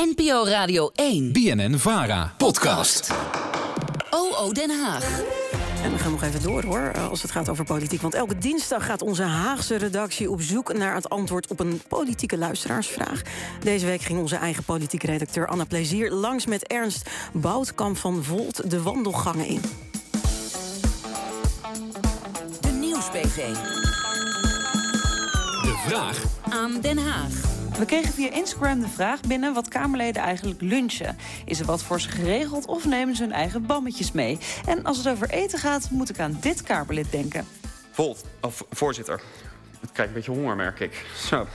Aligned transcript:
NPO 0.00 0.44
Radio 0.44 0.90
1. 0.94 1.32
BNN 1.32 1.78
Vara. 1.78 2.34
Podcast. 2.36 3.10
OO 4.10 4.52
Den 4.52 4.70
Haag. 4.70 5.20
En 5.82 5.92
we 5.92 5.98
gaan 5.98 6.10
nog 6.10 6.22
even 6.22 6.42
door 6.42 6.64
hoor, 6.64 6.90
eh, 6.94 7.08
als 7.08 7.22
het 7.22 7.30
gaat 7.30 7.48
over 7.48 7.64
politiek. 7.64 8.00
Want 8.00 8.14
elke 8.14 8.38
dinsdag 8.38 8.86
gaat 8.86 9.02
onze 9.02 9.22
Haagse 9.22 9.76
redactie 9.76 10.30
op 10.30 10.42
zoek 10.42 10.72
naar 10.72 10.94
het 10.94 11.08
antwoord 11.08 11.46
op 11.46 11.60
een 11.60 11.82
politieke 11.88 12.38
luisteraarsvraag. 12.38 13.22
Deze 13.60 13.86
week 13.86 14.02
ging 14.02 14.18
onze 14.18 14.36
eigen 14.36 14.64
politieke 14.64 15.06
redacteur 15.06 15.46
Anna 15.46 15.64
Plezier 15.64 16.10
langs 16.10 16.46
met 16.46 16.66
Ernst 16.66 17.10
Boutkamp 17.32 17.96
van 17.96 18.24
Volt 18.24 18.70
de 18.70 18.82
wandelgangen 18.82 19.46
in. 19.46 19.60
De 22.60 22.70
Nieuwsbv. 22.70 23.52
De 25.62 25.82
vraag 25.86 26.22
Aan 26.48 26.80
Den 26.80 26.98
Haag. 26.98 27.51
We 27.78 27.84
kregen 27.84 28.12
via 28.12 28.30
Instagram 28.30 28.80
de 28.80 28.88
vraag 28.88 29.20
binnen 29.20 29.54
wat 29.54 29.68
Kamerleden 29.68 30.22
eigenlijk 30.22 30.60
lunchen. 30.60 31.16
Is 31.44 31.60
er 31.60 31.66
wat 31.66 31.82
voor 31.82 32.00
ze 32.00 32.08
geregeld 32.08 32.66
of 32.66 32.84
nemen 32.84 33.16
ze 33.16 33.22
hun 33.22 33.32
eigen 33.32 33.66
bammetjes 33.66 34.12
mee? 34.12 34.38
En 34.66 34.84
als 34.84 34.96
het 34.96 35.08
over 35.08 35.30
eten 35.30 35.58
gaat, 35.58 35.90
moet 35.90 36.08
ik 36.08 36.18
aan 36.18 36.36
dit 36.40 36.62
Kamerlid 36.62 37.10
denken. 37.10 37.46
Volt, 37.90 38.24
of 38.40 38.64
voorzitter. 38.70 39.20
Ik 39.82 39.88
krijg 39.92 40.08
een 40.08 40.14
beetje 40.14 40.30
honger, 40.30 40.56
merk 40.56 40.80
ik. 40.80 41.04
Zo. 41.28 41.46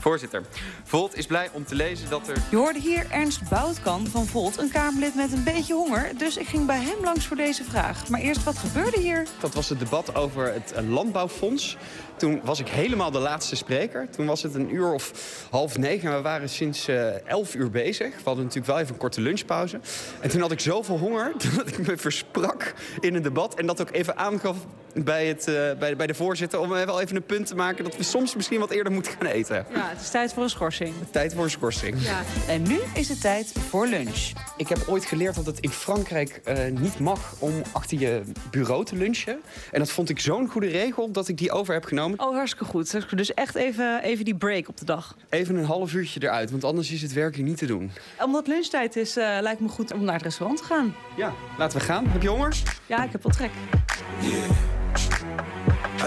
voorzitter. 0.00 0.42
Volt 0.84 1.16
is 1.16 1.26
blij 1.26 1.48
om 1.52 1.64
te 1.64 1.74
lezen 1.74 2.10
dat 2.10 2.28
er... 2.28 2.36
Je 2.50 2.56
hoorde 2.56 2.78
hier 2.78 3.06
Ernst 3.10 3.48
Boutkamp 3.48 4.08
van 4.08 4.26
Volt, 4.26 4.58
een 4.58 4.70
Kamerlid 4.70 5.14
met 5.14 5.32
een 5.32 5.44
beetje 5.44 5.74
honger. 5.74 6.10
Dus 6.18 6.36
ik 6.36 6.46
ging 6.46 6.66
bij 6.66 6.80
hem 6.80 7.04
langs 7.04 7.26
voor 7.26 7.36
deze 7.36 7.64
vraag. 7.64 8.08
Maar 8.08 8.20
eerst, 8.20 8.44
wat 8.44 8.58
gebeurde 8.58 9.00
hier? 9.00 9.26
Dat 9.40 9.54
was 9.54 9.68
het 9.68 9.78
debat 9.78 10.14
over 10.14 10.52
het 10.52 10.72
eh, 10.72 10.88
landbouwfonds. 10.88 11.76
Toen 12.16 12.40
was 12.44 12.60
ik 12.60 12.68
helemaal 12.68 13.10
de 13.10 13.18
laatste 13.18 13.56
spreker. 13.56 14.10
Toen 14.10 14.26
was 14.26 14.42
het 14.42 14.54
een 14.54 14.74
uur 14.74 14.92
of 14.92 15.12
half 15.50 15.78
negen 15.78 16.08
en 16.08 16.16
we 16.16 16.22
waren 16.22 16.48
sinds 16.48 16.88
eh, 16.88 17.28
elf 17.28 17.54
uur 17.54 17.70
bezig. 17.70 18.08
We 18.16 18.22
hadden 18.24 18.44
natuurlijk 18.44 18.72
wel 18.72 18.78
even 18.78 18.92
een 18.92 19.00
korte 19.00 19.20
lunchpauze. 19.20 19.80
En 20.20 20.30
toen 20.30 20.40
had 20.40 20.52
ik 20.52 20.60
zoveel 20.60 20.98
honger 20.98 21.32
dat 21.56 21.68
ik 21.68 21.86
me 21.86 21.96
versprak 21.96 22.74
in 23.00 23.14
een 23.14 23.22
debat. 23.22 23.54
En 23.54 23.66
dat 23.66 23.80
ook 23.80 23.90
even 23.90 24.16
aangaf 24.16 24.56
bij, 24.94 25.26
het, 25.26 25.48
eh, 25.48 25.54
bij, 25.78 25.96
bij 25.96 26.06
de 26.06 26.14
voorzitter... 26.14 26.60
om 26.60 26.68
wel 26.68 27.00
even 27.00 27.16
een 27.16 27.24
punt 27.24 27.46
te 27.46 27.54
maken 27.54 27.84
dat 27.84 27.96
we 27.96 28.02
soms 28.02 28.34
misschien 28.34 28.60
wat 28.60 28.70
eerder 28.70 28.92
moeten 28.92 29.12
gaan 29.12 29.26
eten. 29.26 29.66
Ja, 29.74 29.88
het 29.88 30.00
is 30.00 30.10
tijd 30.10 30.32
voor 30.32 30.42
een 30.42 30.50
schorsing. 30.50 30.94
Tijd 31.10 31.34
voor 31.34 31.44
een 31.44 31.50
schorsing. 31.50 32.02
Ja. 32.02 32.22
En 32.48 32.62
nu 32.62 32.78
is 32.94 33.08
het 33.08 33.20
tijd 33.20 33.52
voor 33.68 33.86
lunch. 33.86 34.32
Ik 34.56 34.68
heb 34.68 34.78
ooit 34.88 35.04
geleerd 35.04 35.34
dat 35.34 35.46
het 35.46 35.60
in 35.60 35.70
Frankrijk 35.70 36.40
eh, 36.44 36.56
niet 36.80 36.98
mag 36.98 37.34
om 37.38 37.62
achter 37.72 37.98
je 37.98 38.22
bureau 38.50 38.84
te 38.84 38.96
lunchen. 38.96 39.40
En 39.72 39.78
dat 39.78 39.90
vond 39.90 40.08
ik 40.08 40.20
zo'n 40.20 40.48
goede 40.48 40.68
regel 40.68 41.10
dat 41.10 41.28
ik 41.28 41.38
die 41.38 41.52
over 41.52 41.74
heb 41.74 41.84
genomen. 41.84 42.20
Oh, 42.20 42.34
hartstikke 42.34 42.64
goed. 42.64 43.16
Dus 43.16 43.34
echt 43.34 43.54
even, 43.54 44.02
even 44.02 44.24
die 44.24 44.36
break 44.36 44.68
op 44.68 44.76
de 44.76 44.84
dag. 44.84 45.16
Even 45.28 45.56
een 45.56 45.64
half 45.64 45.92
uurtje 45.94 46.22
eruit, 46.22 46.50
want 46.50 46.64
anders 46.64 46.90
is 46.90 47.02
het 47.02 47.12
werkelijk 47.12 47.48
niet 47.48 47.58
te 47.58 47.66
doen. 47.66 47.90
Omdat 48.24 48.46
lunchtijd 48.46 48.96
is, 48.96 49.16
eh, 49.16 49.36
lijkt 49.40 49.60
me 49.60 49.68
goed 49.68 49.92
om 49.92 50.04
naar 50.04 50.14
het 50.14 50.22
restaurant 50.22 50.58
te 50.58 50.64
gaan. 50.64 50.94
Ja, 51.16 51.32
laten 51.58 51.78
we 51.78 51.84
gaan. 51.84 52.06
Heb 52.06 52.22
je 52.22 52.28
honger? 52.28 52.56
Ja, 52.86 53.04
ik 53.04 53.12
heb 53.12 53.22
wel 53.22 53.32
trek. 53.32 53.50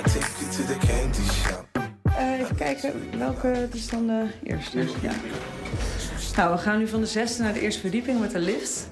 Take 0.04 0.28
you 0.40 0.52
to 0.52 0.64
the 0.66 0.78
candy 0.88 1.30
shop. 1.32 1.66
Eh, 2.18 2.40
even 2.40 2.56
kijken, 2.56 2.94
welke 3.18 3.68
is 3.74 3.90
dan 3.90 4.08
de 4.08 4.26
eerste? 4.44 4.80
Ja. 5.02 5.12
Nou, 6.36 6.52
we 6.52 6.58
gaan 6.58 6.78
nu 6.78 6.88
van 6.88 7.00
de 7.00 7.06
zesde 7.06 7.44
naar 7.44 7.54
de 7.54 7.60
eerste 7.60 7.82
verdieping 7.82 8.20
met 8.20 8.32
de 8.32 8.40
lift. 8.40 8.88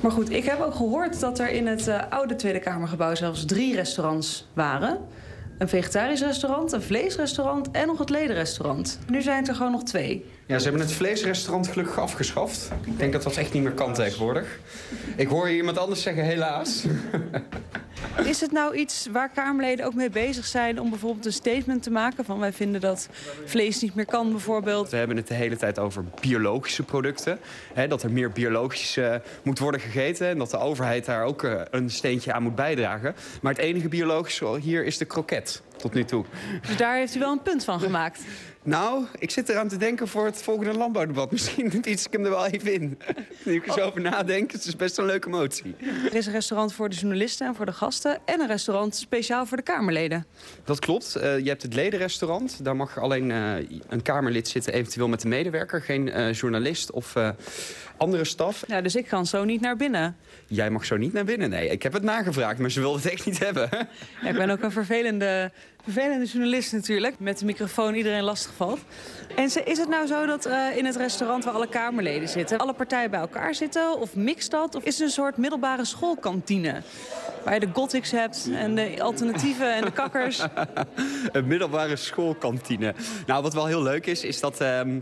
Maar 0.00 0.10
goed, 0.10 0.30
ik 0.30 0.44
heb 0.44 0.60
ook 0.60 0.74
gehoord 0.74 1.20
dat 1.20 1.38
er 1.38 1.50
in 1.50 1.66
het 1.66 1.88
eh, 1.88 2.02
oude 2.10 2.36
Tweede 2.36 2.58
Kamergebouw 2.58 3.14
zelfs 3.14 3.44
drie 3.44 3.74
restaurants 3.74 4.48
waren. 4.54 4.98
Een 5.58 5.68
vegetarisch 5.68 6.20
restaurant, 6.20 6.72
een 6.72 6.82
vleesrestaurant 6.82 7.70
en 7.70 7.86
nog 7.86 7.98
het 7.98 8.10
ledenrestaurant. 8.10 8.98
Nu 9.08 9.22
zijn 9.22 9.38
het 9.38 9.48
er 9.48 9.54
gewoon 9.54 9.72
nog 9.72 9.82
twee. 9.82 10.24
Ja, 10.46 10.58
ze 10.58 10.64
hebben 10.64 10.82
het 10.82 10.92
vleesrestaurant 10.92 11.68
gelukkig 11.68 11.98
afgeschaft. 11.98 12.70
Ik 12.84 12.98
denk 12.98 13.12
dat 13.12 13.22
dat 13.22 13.36
echt 13.36 13.52
niet 13.52 13.62
meer 13.62 13.72
kan 13.72 13.94
tegenwoordig. 13.94 14.58
Ik 15.16 15.28
hoor 15.28 15.46
hier 15.46 15.56
iemand 15.56 15.78
anders 15.78 16.02
zeggen, 16.02 16.24
helaas. 16.24 16.84
Is 18.26 18.40
het 18.40 18.52
nou 18.52 18.74
iets 18.74 19.06
waar 19.12 19.30
Kamerleden 19.34 19.86
ook 19.86 19.94
mee 19.94 20.10
bezig 20.10 20.46
zijn 20.46 20.80
om 20.80 20.90
bijvoorbeeld 20.90 21.26
een 21.26 21.32
statement 21.32 21.82
te 21.82 21.90
maken 21.90 22.24
van 22.24 22.38
wij 22.38 22.52
vinden 22.52 22.80
dat 22.80 23.08
vlees 23.44 23.80
niet 23.80 23.94
meer 23.94 24.06
kan 24.06 24.30
bijvoorbeeld? 24.30 24.90
We 24.90 24.96
hebben 24.96 25.16
het 25.16 25.28
de 25.28 25.34
hele 25.34 25.56
tijd 25.56 25.78
over 25.78 26.04
biologische 26.20 26.82
producten. 26.82 27.38
Hè, 27.74 27.88
dat 27.88 28.02
er 28.02 28.10
meer 28.10 28.30
biologisch 28.30 28.96
eh, 28.96 29.14
moet 29.42 29.58
worden 29.58 29.80
gegeten 29.80 30.28
en 30.28 30.38
dat 30.38 30.50
de 30.50 30.58
overheid 30.58 31.04
daar 31.04 31.24
ook 31.24 31.42
eh, 31.42 31.60
een 31.70 31.90
steentje 31.90 32.32
aan 32.32 32.42
moet 32.42 32.54
bijdragen. 32.54 33.14
Maar 33.42 33.52
het 33.52 33.62
enige 33.62 33.88
biologische 33.88 34.58
hier 34.58 34.84
is 34.84 34.98
de 34.98 35.04
kroket 35.04 35.62
tot 35.76 35.94
nu 35.94 36.04
toe. 36.04 36.24
Dus 36.66 36.76
daar 36.76 36.96
heeft 36.96 37.14
u 37.14 37.18
wel 37.18 37.32
een 37.32 37.42
punt 37.42 37.64
van 37.64 37.80
gemaakt. 37.80 38.20
Nou, 38.66 39.04
ik 39.18 39.30
zit 39.30 39.48
eraan 39.48 39.68
te 39.68 39.76
denken 39.76 40.08
voor 40.08 40.24
het 40.24 40.42
volgende 40.42 40.72
landbouwdebat. 40.72 41.30
Misschien 41.30 41.90
iets 41.90 42.06
ik 42.06 42.12
hem 42.12 42.24
er 42.24 42.30
wel 42.30 42.46
even 42.46 42.72
in. 42.72 42.98
Nu 43.44 43.54
ik 43.54 43.66
er 43.66 43.72
zo 43.72 43.80
over 43.80 44.00
nadenk, 44.00 44.52
het 44.52 44.64
is 44.64 44.76
best 44.76 44.98
een 44.98 45.04
leuke 45.04 45.28
motie. 45.28 45.74
Er 46.04 46.14
is 46.14 46.26
een 46.26 46.32
restaurant 46.32 46.72
voor 46.72 46.88
de 46.88 46.96
journalisten 46.96 47.46
en 47.46 47.54
voor 47.54 47.66
de 47.66 47.72
gasten 47.72 48.18
en 48.24 48.40
een 48.40 48.46
restaurant 48.46 48.96
speciaal 48.96 49.46
voor 49.46 49.56
de 49.56 49.62
Kamerleden. 49.62 50.26
Dat 50.64 50.78
klopt. 50.78 51.16
Eh, 51.16 51.38
je 51.38 51.48
hebt 51.48 51.62
het 51.62 51.74
ledenrestaurant. 51.74 52.64
Daar 52.64 52.76
mag 52.76 52.98
alleen 52.98 53.30
eh, 53.30 53.54
een 53.88 54.02
Kamerlid 54.02 54.48
zitten, 54.48 54.72
eventueel 54.72 55.08
met 55.08 55.20
de 55.20 55.28
medewerker. 55.28 55.82
Geen 55.82 56.10
eh, 56.10 56.32
journalist 56.32 56.90
of 56.90 57.14
andere 57.96 58.24
staf. 58.24 58.64
Ja, 58.66 58.80
dus 58.80 58.94
ik 58.94 59.06
kan 59.06 59.26
zo 59.26 59.44
niet 59.44 59.60
naar 59.60 59.76
binnen. 59.76 60.16
Jij 60.46 60.70
mag 60.70 60.84
zo 60.84 60.96
niet 60.96 61.12
naar 61.12 61.24
binnen. 61.24 61.50
Nee, 61.50 61.68
ik 61.68 61.82
heb 61.82 61.92
het 61.92 62.02
nagevraagd, 62.02 62.58
maar 62.58 62.70
ze 62.70 62.80
wilden 62.80 63.02
het 63.02 63.10
echt 63.12 63.26
niet 63.26 63.38
hebben. 63.38 63.68
Ja, 64.22 64.28
ik 64.28 64.34
ben 64.34 64.50
ook 64.50 64.62
een 64.62 64.72
vervelende, 64.72 65.52
vervelende 65.92 66.24
journalist 66.24 66.72
natuurlijk. 66.72 67.18
Met 67.18 67.38
de 67.38 67.44
microfoon 67.44 67.94
iedereen 67.94 68.22
lastig 68.22 68.52
valt. 68.56 68.80
En 69.36 69.44
is 69.44 69.78
het 69.78 69.88
nou 69.88 70.06
zo 70.06 70.26
dat 70.26 70.46
eh, 70.46 70.76
in 70.76 70.84
het 70.84 70.96
restaurant 70.96 71.44
waar 71.44 71.54
alle 71.54 71.68
Kamerleden 71.68 72.28
zitten... 72.28 72.58
alle 72.58 72.72
partijen 72.72 73.10
bij 73.10 73.20
elkaar 73.20 73.54
zitten? 73.54 74.00
Of 74.00 74.14
mixt 74.14 74.50
dat? 74.50 74.74
Of 74.74 74.84
is 74.84 74.98
het 74.98 75.06
een 75.06 75.12
soort 75.12 75.36
middelbare 75.36 75.84
schoolkantine? 75.84 76.82
Waar 77.44 77.54
je 77.54 77.60
de 77.60 77.68
gothics 77.72 78.10
hebt 78.10 78.48
en 78.52 78.74
de 78.74 79.02
alternatieven 79.02 79.74
en 79.74 79.84
de 79.84 79.90
kakkers. 79.90 80.44
een 81.32 81.46
middelbare 81.46 81.96
schoolkantine. 81.96 82.94
Nou, 83.26 83.42
wat 83.42 83.54
wel 83.54 83.66
heel 83.66 83.82
leuk 83.82 84.06
is, 84.06 84.24
is 84.24 84.40
dat 84.40 84.60
ehm, 84.60 85.00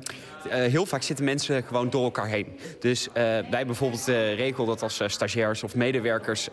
eh, 0.51 0.63
heel 0.63 0.87
vaak 0.87 1.03
zitten 1.03 1.25
mensen 1.25 1.63
gewoon 1.63 1.91
door 1.91 2.05
elkaar 2.05 2.29
heen. 2.29 2.59
Dus 2.81 3.09
eh, 3.09 3.15
wij 3.51 3.67
bijvoorbeeld 3.67 4.05
de 4.05 4.33
regel 4.33 4.65
dat 4.65 4.83
als 4.83 5.01
stagiairs 5.07 5.63
of 5.63 5.75
medewerkers 5.75 6.49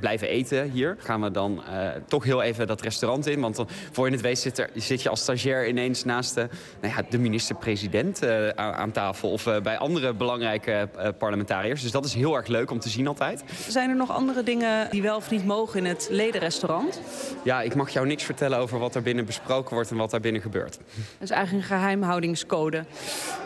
blijven 0.00 0.28
eten 0.28 0.70
hier, 0.70 0.96
gaan 0.98 1.22
we 1.22 1.30
dan 1.30 1.62
toch 2.06 2.24
heel 2.24 2.42
even 2.42 2.66
dat 2.66 2.80
restaurant 2.80 3.26
in. 3.26 3.40
Want 3.40 3.64
voor 3.92 4.06
je 4.06 4.12
het 4.12 4.20
weet 4.20 4.38
zit, 4.38 4.58
er, 4.58 4.70
zit 4.74 5.02
je 5.02 5.08
als 5.08 5.20
stagiair 5.20 5.68
ineens 5.68 6.04
naast 6.04 6.34
de, 6.34 6.48
nou 6.80 6.94
ja, 6.94 7.02
de 7.10 7.18
minister-president 7.18 8.22
eh, 8.22 8.48
aan, 8.48 8.72
aan 8.72 8.92
tafel. 8.92 9.30
Of 9.30 9.46
eh, 9.46 9.60
bij 9.60 9.78
andere 9.78 10.14
belangrijke 10.14 10.88
eh, 10.96 11.08
parlementariërs. 11.18 11.82
Dus 11.82 11.90
dat 11.90 12.04
is 12.04 12.14
heel 12.14 12.36
erg 12.36 12.46
leuk 12.46 12.70
om 12.70 12.78
te 12.78 12.88
zien 12.88 13.06
altijd. 13.06 13.44
Zijn 13.68 13.90
er 13.90 13.96
nog 13.96 14.10
andere 14.10 14.42
dingen 14.42 14.90
die 14.90 15.02
wel 15.02 15.16
of 15.16 15.30
niet 15.30 15.44
mogen 15.44 15.78
in 15.78 15.84
het 15.84 16.08
ledenrestaurant? 16.10 17.00
Ja, 17.42 17.62
ik 17.62 17.74
mag 17.74 17.90
jou 17.90 18.06
niks 18.06 18.24
vertellen 18.24 18.58
over 18.58 18.78
wat 18.78 18.94
er 18.94 19.02
binnen 19.02 19.24
besproken 19.24 19.74
wordt 19.74 19.90
en 19.90 19.96
wat 19.96 20.10
daar 20.10 20.20
binnen 20.20 20.42
gebeurt. 20.42 20.78
Dat 20.78 20.86
is 21.20 21.30
eigenlijk 21.30 21.70
een 21.70 21.76
geheimhoudingscode. 21.76 22.84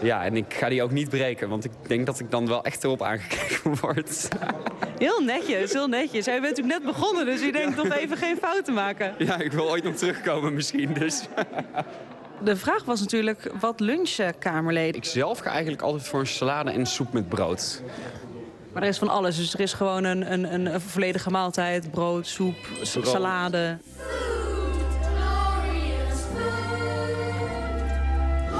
Ja, 0.02 0.24
en 0.24 0.36
ik 0.36 0.54
ga 0.54 0.68
die 0.68 0.82
ook 0.82 0.90
niet 0.90 1.08
breken, 1.08 1.48
want 1.48 1.64
ik 1.64 1.70
denk 1.86 2.06
dat 2.06 2.20
ik 2.20 2.30
dan 2.30 2.46
wel 2.46 2.64
echt 2.64 2.84
erop 2.84 3.02
aangekeken 3.02 3.80
word. 3.80 4.28
Heel 4.98 5.20
netjes, 5.20 5.72
heel 5.72 5.88
netjes. 5.88 6.24
Jij 6.24 6.40
bent 6.40 6.56
natuurlijk 6.56 6.84
net 6.84 6.94
begonnen, 6.94 7.26
dus 7.26 7.40
je 7.40 7.52
denkt 7.52 7.76
nog 7.76 7.94
even 7.94 8.16
geen 8.16 8.36
fouten 8.36 8.74
maken. 8.74 9.14
Ja, 9.18 9.38
ik 9.38 9.52
wil 9.52 9.70
ooit 9.70 9.84
nog 9.84 9.94
terugkomen 10.12 10.54
misschien, 10.54 10.94
dus... 10.94 11.22
De 12.44 12.56
vraag 12.56 12.84
was 12.84 13.00
natuurlijk, 13.00 13.52
wat 13.60 13.80
lunchen 13.80 14.38
Kamerleden? 14.38 14.94
Ik 14.94 15.04
zelf 15.04 15.38
ga 15.38 15.50
eigenlijk 15.50 15.82
altijd 15.82 16.08
voor 16.08 16.20
een 16.20 16.26
salade 16.26 16.70
en 16.70 16.86
soep 16.86 17.12
met 17.12 17.28
brood. 17.28 17.82
Maar 18.72 18.82
er 18.82 18.88
is 18.88 18.98
van 18.98 19.08
alles, 19.08 19.36
dus 19.36 19.54
er 19.54 19.60
is 19.60 19.72
gewoon 19.72 20.04
een, 20.04 20.32
een, 20.32 20.54
een, 20.54 20.80
volledige 20.80 21.30
maaltijd. 21.30 21.90
Brood, 21.90 22.26
soep, 22.26 22.54
Brood. 22.92 23.06
salade. 23.06 23.78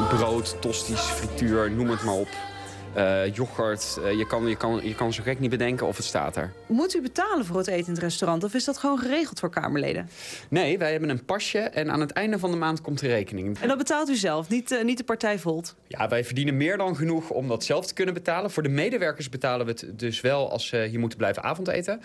Brood, 0.09 0.57
tosties, 0.61 1.01
frituur, 1.01 1.71
noem 1.71 1.91
het 1.91 2.03
maar 2.03 2.15
op. 2.15 2.29
Eh, 2.95 3.35
yoghurt, 3.35 3.99
eh, 4.05 4.19
je, 4.19 4.27
kan, 4.27 4.47
je, 4.47 4.57
kan, 4.57 4.81
je 4.83 4.95
kan 4.95 5.13
zo 5.13 5.23
gek 5.23 5.39
niet 5.41 5.51
bedenken 5.51 5.87
of 5.87 5.97
het 5.97 6.05
staat 6.07 6.37
er. 6.37 6.53
Moet 6.67 6.95
u 6.95 7.01
betalen 7.03 7.45
voor 7.45 7.57
het 7.57 7.67
eten 7.67 7.87
in 7.87 7.93
het 7.93 8.03
restaurant? 8.03 8.45
Of 8.45 8.55
is 8.55 8.65
dat 8.65 8.79
gewoon 8.79 8.99
geregeld 8.99 9.41
voor 9.41 9.51
Kamerleden? 9.51 10.09
Nee, 10.49 10.79
wij 10.79 10.91
hebben 10.91 11.09
een 11.09 11.25
pasje 11.25 11.59
en 11.59 11.91
aan 11.91 12.01
het 12.01 12.11
einde 12.11 12.39
van 12.39 12.51
de 12.51 12.57
maand 12.57 12.81
komt 12.81 12.99
de 13.01 13.07
rekening. 13.09 13.59
En 13.61 13.69
dat 13.69 13.79
betaalt 13.79 14.09
u 14.09 14.15
zelf, 14.17 14.49
niet, 14.49 14.71
eh, 14.71 14.85
niet 14.85 14.99
de 14.99 15.05
partij 15.05 15.39
Volt. 15.39 15.75
Ja, 15.87 16.09
wij 16.09 16.25
verdienen 16.25 16.57
meer 16.57 16.77
dan 16.77 16.97
genoeg 16.97 17.31
om 17.31 17.49
dat 17.49 17.65
zelf 17.65 17.87
te 17.87 17.95
kunnen 17.95 18.15
betalen. 18.15 18.51
Voor 18.51 18.63
de 18.63 18.69
medewerkers 18.69 19.29
betalen 19.29 19.67
we 19.67 19.73
het 19.73 19.99
dus 19.99 20.21
wel 20.21 20.51
als 20.51 20.67
ze 20.67 20.87
hier 20.91 20.99
moeten 20.99 21.19
blijven 21.19 21.43
avondeten. 21.43 22.01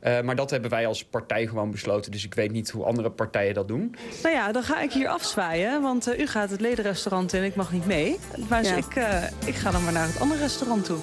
Eh, 0.00 0.20
maar 0.20 0.36
dat 0.36 0.50
hebben 0.50 0.70
wij 0.70 0.86
als 0.86 1.04
partij 1.04 1.46
gewoon 1.46 1.70
besloten. 1.70 2.10
Dus 2.12 2.24
ik 2.24 2.34
weet 2.34 2.50
niet 2.52 2.70
hoe 2.70 2.84
andere 2.84 3.10
partijen 3.10 3.54
dat 3.54 3.68
doen. 3.68 3.94
Nou 4.22 4.34
ja, 4.34 4.52
dan 4.52 4.62
ga 4.62 4.80
ik 4.80 4.92
hier 4.92 5.08
afzwaaien, 5.08 5.82
want 5.82 6.06
eh, 6.06 6.18
u 6.20 6.26
gaat 6.26 6.50
het 6.50 6.60
ledenrestaurant 6.60 7.32
in 7.32 7.40
en 7.40 7.46
ik 7.46 7.54
mag 7.54 7.72
niet 7.72 7.86
mee. 7.86 8.18
Maar 8.48 8.62
dus 8.62 8.70
Ja. 8.70 8.76
ik, 8.76 8.94
eh, 8.94 9.22
ik 9.48 9.54
ga 9.54 9.70
dan 9.70 9.84
maar 9.84 9.92
naar 9.92 10.06
het 10.06 10.20
andere 10.20 10.29
restaurant 10.36 10.84
toe. 10.84 10.98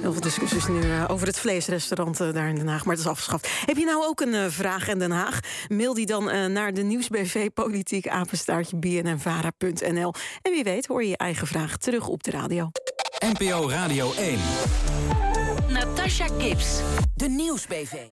Heel 0.00 0.12
veel 0.12 0.20
discussies 0.20 0.66
nu 0.66 0.80
eh, 0.82 1.04
over 1.08 1.26
het 1.26 1.38
vleesrestaurant 1.38 2.20
eh, 2.20 2.32
daar 2.32 2.48
in 2.48 2.54
Den 2.54 2.68
Haag, 2.68 2.84
maar 2.84 2.94
het 2.94 3.04
is 3.04 3.10
afgeschaft. 3.10 3.48
Heb 3.66 3.76
je 3.76 3.84
nou 3.84 4.06
ook 4.06 4.20
een 4.20 4.34
eh, 4.34 4.44
vraag 4.48 4.88
in 4.88 4.98
Den 4.98 5.10
Haag? 5.10 5.40
Mail 5.68 5.94
die 5.94 6.06
dan 6.06 6.52
naar 6.52 6.74
de 6.74 6.82
nieuwsbv 6.82 7.48
politiek 7.54 8.08
apenstaartje 8.08 8.76
bnnvara.nl. 8.76 10.14
En 10.42 10.52
wie 10.52 10.64
weet 10.64 10.86
hoor 10.86 11.02
je 11.02 11.08
je 11.08 11.16
eigen 11.16 11.46
vraag 11.46 11.76
terug 11.76 12.08
op 12.08 12.22
de 12.22 12.30
radio. 12.30 12.70
NPO 13.38 13.68
Radio 13.68 14.12
1. 14.12 14.38
Natasha 15.68 16.26
Gibbs, 16.38 16.80
de 17.14 17.28
Nieuwsbv. 17.28 18.08